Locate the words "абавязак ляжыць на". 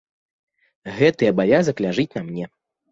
1.35-2.29